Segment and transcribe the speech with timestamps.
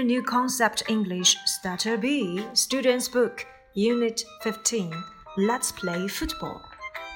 [0.00, 3.44] to New Concept English Starter B, Students Book,
[3.74, 4.90] Unit 15.
[5.36, 6.62] Let's play football.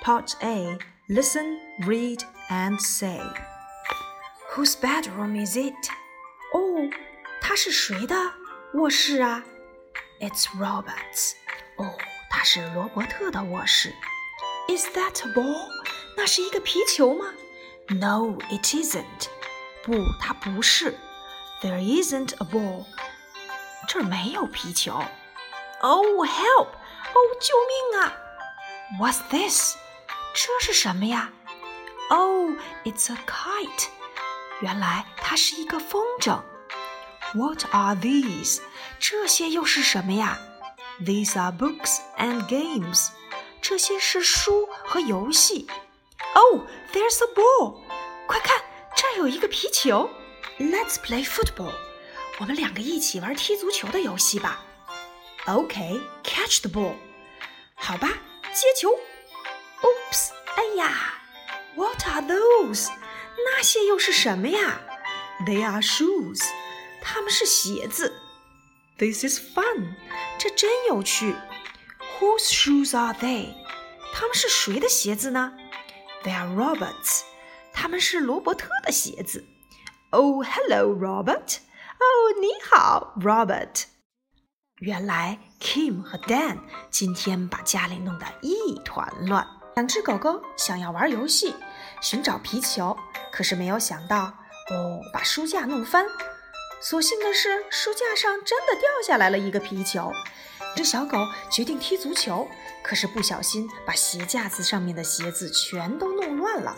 [0.02, 0.76] Part A.
[1.08, 3.18] Listen, read, and say.
[4.51, 5.72] Whose bedroom is it?
[6.53, 6.90] 哦，
[7.40, 8.14] 它是谁的
[8.74, 9.42] 卧室啊？
[10.21, 11.32] It's Robert's.
[11.78, 11.96] 哦，
[12.28, 13.90] 它是罗伯特的卧室。
[14.69, 15.67] Is that a ball?
[16.14, 17.24] 那是一个皮球吗？
[17.88, 19.28] No, it isn't.
[19.82, 20.95] 不，它不是。
[21.62, 22.86] There isn't a ball.
[23.88, 25.02] 这儿没有皮球。
[25.82, 26.68] Oh, help!
[26.68, 28.12] 哦，救命啊！
[29.00, 29.77] What's this?
[30.34, 31.30] 这是什么呀？
[32.09, 32.50] Oh,
[32.84, 33.88] it's a kite.
[34.60, 36.40] 原来它是一个风筝。
[37.34, 38.60] What are these?
[38.98, 40.38] 这些又是什么呀？
[41.00, 43.09] These are books and games.
[43.62, 45.66] 这些是书和游戏。
[46.34, 47.80] Oh, there's a ball.
[48.27, 48.60] 快看，
[48.96, 50.10] 这儿有一个皮球。
[50.59, 51.74] Let's play football.
[52.38, 54.65] 我们两个一起玩踢足球的游戏吧。
[55.46, 56.95] Okay, catch the ball.
[57.74, 58.09] 好吧，
[58.52, 58.90] 接球。
[58.90, 61.15] Oops，哎呀，
[61.74, 62.88] What are those？
[63.45, 64.81] 那些又是什么呀？
[65.47, 66.43] They are shoes，
[67.03, 68.12] 它们是鞋子。
[68.98, 69.95] This is fun，
[70.39, 71.34] 这真有趣。
[72.19, 73.55] Whose shoes are they？
[74.12, 75.55] 他们是谁的鞋子呢？
[76.23, 77.23] They are Roberts，
[77.73, 79.47] 他们是罗伯特的鞋子。
[80.18, 81.58] Oh, hello, Robert.
[82.00, 82.06] 哦，
[82.40, 83.84] 你好，Robert。
[84.80, 89.46] 原来 Kim 和 Dan 今天把家里弄得一团乱。
[89.76, 91.54] 两只狗狗想要玩游戏，
[92.02, 92.96] 寻找皮球，
[93.30, 94.34] 可是没有想到，
[94.72, 96.06] 哦，把书架弄翻。
[96.82, 100.14] 所幸的是，书架上真的掉下来了一个皮球。
[100.78, 101.18] 这小狗
[101.52, 102.48] 决定踢足球，
[102.82, 106.78] 可是不小心把鞋架子上面的鞋子全都弄乱了。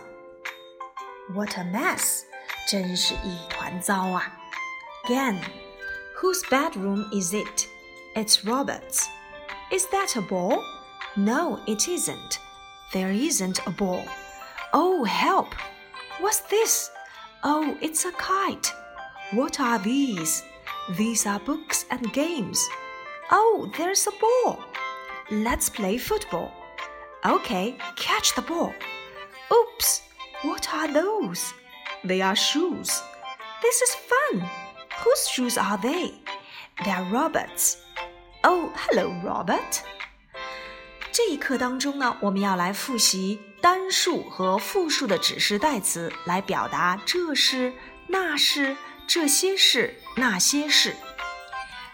[1.35, 2.23] What a mess！
[2.68, 4.32] 真是一团糟啊！
[5.04, 5.40] Again,
[6.20, 7.66] whose bedroom is it?
[8.14, 9.08] It's Robert's.
[9.70, 10.62] Is that a ball?
[11.16, 12.38] No, it isn't.
[12.92, 14.04] There isn't a ball.
[14.72, 15.54] Oh, help!
[16.20, 16.90] What's this?
[17.42, 18.72] Oh, it's a kite.
[19.32, 20.44] What are these?
[20.96, 22.60] These are books and games.
[23.30, 24.60] Oh, there's a ball.
[25.30, 26.52] Let's play football.
[27.24, 28.74] Okay, catch the ball.
[29.50, 30.02] Oops,
[30.42, 31.54] what are those?
[32.06, 33.00] They are shoes.
[33.60, 34.48] This is fun.
[35.04, 36.14] Whose shoes are they?
[36.84, 37.76] They are Robert's.
[38.42, 39.80] Oh, hello, Robert.
[41.12, 47.72] 这一课当中呢，我们要来复习单数和复数的指示代词，来表达这是、
[48.08, 50.96] 那是、这些是、那些是。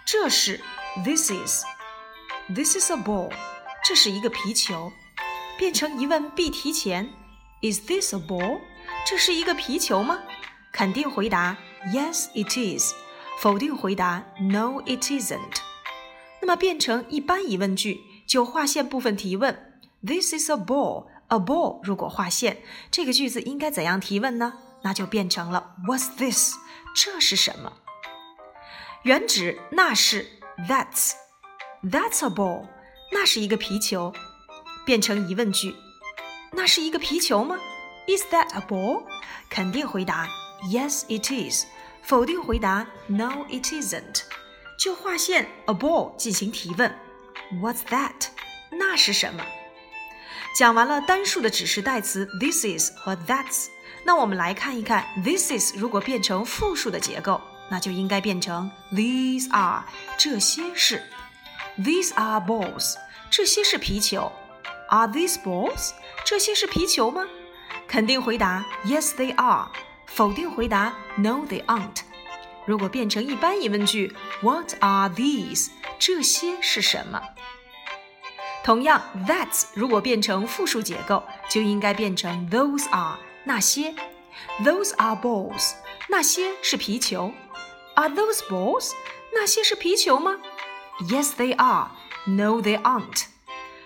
[0.06, 0.60] 这是
[1.04, 3.30] this is，this is a ball，
[3.84, 4.92] 这是一个皮球。
[5.58, 7.12] 变成疑问必提前，
[7.60, 8.60] is this a ball？
[9.05, 10.19] 这是一个皮球吗？
[10.71, 11.57] 肯定回答
[11.93, 12.93] Yes, it is。
[13.39, 15.57] 否定回答 No, it isn't。
[16.41, 19.81] 那么变成一般疑问句，就划线部分提问。
[20.05, 21.07] This is a ball.
[21.27, 24.53] A ball 如果划线，这个句子应该怎样提问呢？
[24.83, 26.55] 那就变成了 What's this？
[26.95, 27.73] 这是什么？
[29.03, 30.27] 原指那是
[30.69, 31.11] That's
[31.83, 32.67] That's a ball。
[33.11, 34.13] 那是一个皮球。
[34.85, 35.75] 变成疑问句，
[36.51, 37.57] 那是一个皮球吗
[38.06, 39.04] ？Is that a ball？
[39.50, 40.28] 肯定回答
[40.70, 41.64] Yes, it is。
[42.02, 44.22] 否定回答 No, it isn't。
[44.78, 46.94] 就划线 a ball 进行提问
[47.60, 48.28] What's that？
[48.70, 49.44] 那是什么？
[50.56, 53.68] 讲完了单数的指示代词 this is 和 that's，
[54.04, 57.40] 那我们来看一看 this is 如果变成复数的结构，
[57.70, 59.84] 那就应该变成 these are
[60.18, 61.02] 这些是
[61.78, 62.94] these are balls
[63.30, 64.32] 这些是皮球
[64.88, 65.90] are these balls
[66.24, 67.26] 这些是皮球吗？
[67.92, 69.68] 肯定回答 Yes, they are。
[70.06, 72.00] 否定回答 No, they aren't。
[72.66, 75.68] 如果变成一般疑问句，What are these？
[75.98, 77.20] 这些是什么？
[78.64, 83.94] 同样，That's 如果变成复数结构，就应该变成 Those are 那些。
[84.62, 85.72] Those are balls。
[86.08, 87.32] 那些是皮球。
[87.94, 88.92] Are those balls？
[89.32, 90.36] 那些是皮球吗？
[91.08, 93.26] Yes, they are。No, they aren't。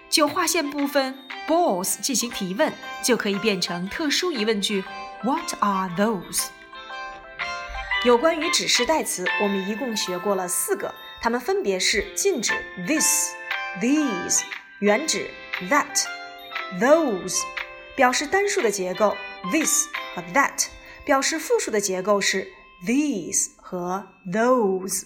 [0.08, 1.18] 就划线部分。
[1.48, 2.72] balls 进行提问，
[3.07, 4.83] 就可以变成特殊疑问句
[5.23, 6.47] What are those？
[8.03, 12.51] 有关于指示代词，我们一共学过了四个，它们分别是近指
[12.85, 13.29] this、
[13.79, 14.41] these，
[14.79, 15.31] 原指
[15.69, 16.03] that、
[16.81, 17.39] those。
[17.95, 19.15] 表示单数的结构
[19.53, 20.65] this 和 that，
[21.05, 22.45] 表示复数的结构是
[22.85, 25.05] these 和 those。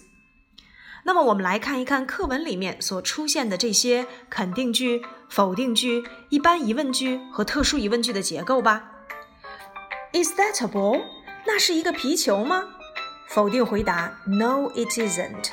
[1.03, 8.91] 那么我们来看一看课文里面所出现的这些肯定句、否定句、一般疑问句和特殊疑问句的结构吧。
[10.13, 11.01] Is that a ball？
[11.45, 12.63] 那是一个皮球吗
[13.29, 15.51] 否定回答：No, it isn't.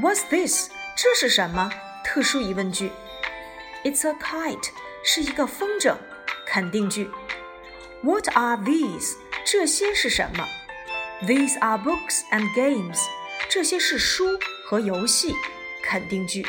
[0.00, 0.70] What's this?
[0.96, 1.70] 这是什么？
[2.04, 2.92] 特殊疑问句。
[3.84, 4.70] It's a kite.
[5.04, 5.96] 是一个风筝。
[6.46, 7.10] 肯定句。
[8.02, 9.16] What are these?
[9.44, 10.46] 这些是什么？
[11.26, 13.00] These are books and games.
[13.49, 15.35] 这些是书和游戏。
[15.83, 16.45] 肯定句。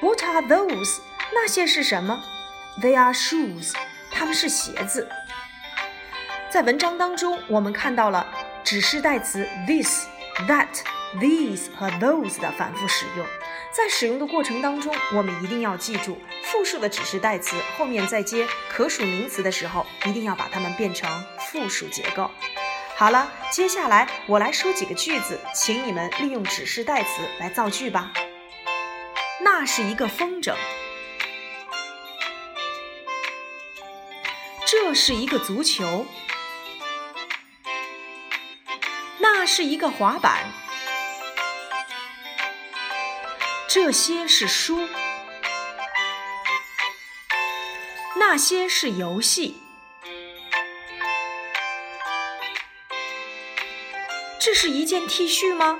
[0.00, 1.00] What are those?
[1.34, 2.24] 那些是什么
[2.80, 3.74] ？They are shoes.
[4.10, 5.06] 它们是鞋子。
[6.50, 8.26] 在文章当中，我们看到了
[8.64, 10.06] 指示代词 this、
[10.46, 10.68] that、
[11.20, 13.26] these 和 those 的反复使用。
[13.70, 21.08] 在使用的过程当中，我们一定要记住，复数的指示代词后面再接可数名词的时候，一定要把它们变成
[21.38, 22.30] 复数结构。
[22.98, 27.08] 好了，接下来我来说几个句子，请你们利用指示代词
[27.38, 28.10] 来造句吧。
[29.40, 30.56] 那是一个风筝。
[34.66, 36.06] 这是一个足球。
[39.20, 40.52] 那是一个滑板。
[43.68, 44.88] 这些是书。
[48.16, 49.67] 那些是游戏。
[54.48, 55.78] 这是一件 T 恤吗？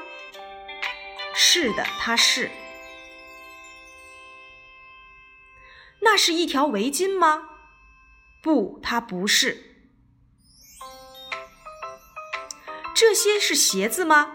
[1.34, 2.50] 是的，它是。
[6.00, 7.48] 那是一条围巾吗？
[8.42, 9.74] 不，它不是。
[12.94, 14.34] 这些是鞋子吗？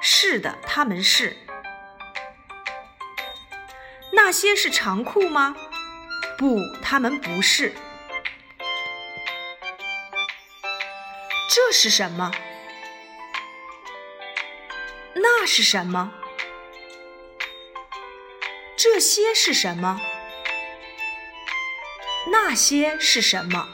[0.00, 1.36] 是的，它们是。
[4.12, 5.56] 那些是长裤吗？
[6.38, 7.74] 不，它们不是。
[11.50, 12.30] 这是什么？
[15.42, 16.12] 那是什么？
[18.76, 20.00] 这些是什么？
[22.30, 23.66] 那些是什么？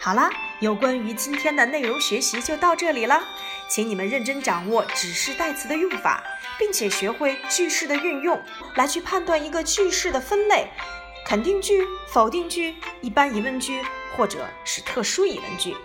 [0.00, 0.30] 好啦，
[0.60, 3.22] 有关于今天的内容学习就到这里了，
[3.68, 6.24] 请你们认真掌握指示代词的用法，
[6.58, 8.42] 并且学会句式的运用，
[8.74, 10.70] 来去判断一个句式的分类：
[11.26, 13.84] 肯定句、否定句、一般疑问句，
[14.16, 15.76] 或者是特殊疑问句。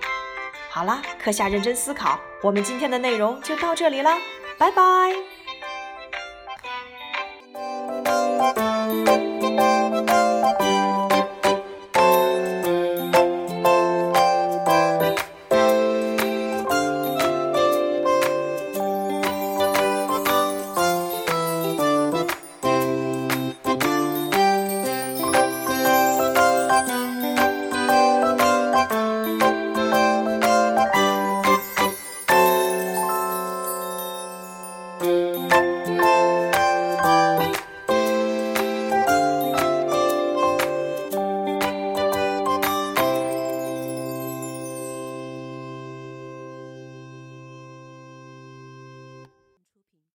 [0.74, 4.10] 好啦，课下认真思考，我们今天的内容就到这里了，
[4.58, 5.14] 拜拜。